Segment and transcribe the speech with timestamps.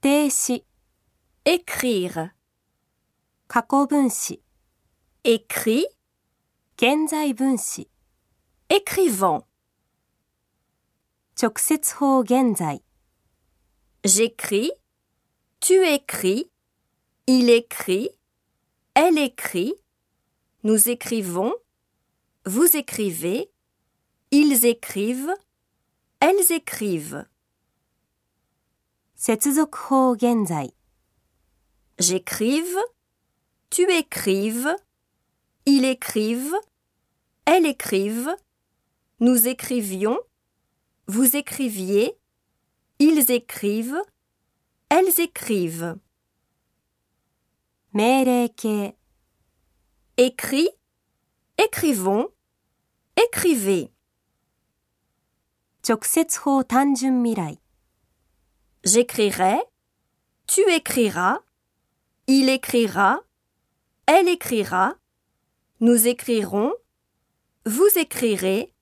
[0.00, 0.64] 定词、
[1.44, 2.30] écrire,
[3.48, 4.42] 过去分词、
[5.24, 5.86] écrit,
[6.76, 7.88] 现在分词、
[8.68, 9.46] écrivant.
[11.34, 12.82] 直接法现在、
[14.04, 14.72] J'écris,
[15.58, 16.50] tu écris,
[17.26, 18.10] il écrit,
[18.94, 19.74] elle écrit,
[20.62, 21.54] nous écrivons,
[22.44, 23.50] vous écrivez,
[24.30, 25.34] ils écrivent,
[26.20, 27.26] elles écrivent.
[29.24, 30.72] 接続法现在、
[31.98, 32.78] J'écrive,
[33.68, 34.74] tu écrives,
[35.66, 36.54] il écrive,
[37.44, 38.34] elle écrive,
[39.20, 40.18] nous écrivions,
[41.06, 42.16] vous écriviez,
[42.98, 44.02] ils écrivent,
[44.88, 45.98] elles écrivent.
[47.92, 48.94] 命令形、
[50.16, 50.70] Écrit,
[51.58, 52.28] écrivons,
[53.16, 53.90] écrivez.
[55.82, 57.58] 直接法単纯未来、
[58.84, 59.62] J'écrirai,
[60.46, 61.40] tu écriras,
[62.26, 63.20] il écrira,
[64.06, 64.96] elle écrira,
[65.80, 66.72] nous écrirons,
[67.66, 68.72] vous écrirez,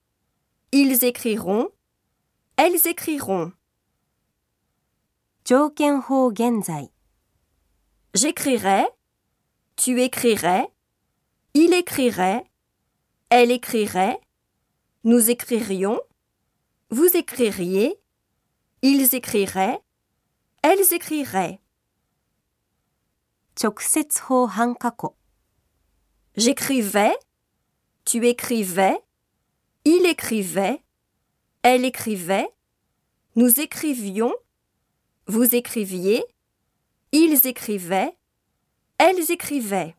[0.72, 1.70] ils écriront,
[2.56, 3.52] elles écriront.
[5.48, 6.90] 条件法现在、
[8.12, 8.84] J'écrirai,
[9.76, 10.70] tu écrirais,
[11.54, 12.44] il écrirait,
[13.30, 14.20] elle écrirait,
[15.04, 16.02] nous écririons,
[16.90, 17.98] vous écririez,
[18.82, 19.80] ils écriraient,
[20.63, 21.59] Elles écriraient.
[26.35, 27.13] J'écrivais,
[28.05, 28.97] tu écrivais,
[29.83, 30.81] il écrivait,
[31.63, 32.49] elle écrivait,
[33.35, 34.33] nous écrivions,
[35.27, 36.23] vous écriviez,
[37.11, 38.17] ils écrivaient,
[38.97, 39.95] elles écrivaient.